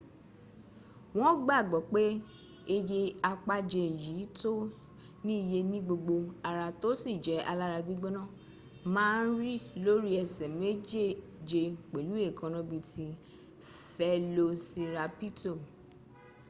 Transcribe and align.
won 1.19 1.35
gbagbo 1.43 1.77
pe 1.93 2.03
eye 2.75 3.01
apaje 3.31 3.83
yi 4.03 4.15
to 4.39 4.53
ni 5.25 5.35
iye 5.43 5.59
nigbogbo 5.71 6.15
ara 6.49 6.65
to 6.81 6.89
si 7.01 7.11
je 7.25 7.35
alara 7.51 7.77
gbigbona 7.85 8.21
ma 8.93 9.05
n 9.29 9.31
ri 9.43 9.53
lori 9.85 10.11
ese 10.23 10.43
mejeje 10.59 11.61
pelu 11.91 12.13
eekana 12.27 12.59
bii 12.69 12.85
ti 12.91 13.05
felosirapito 13.93 15.51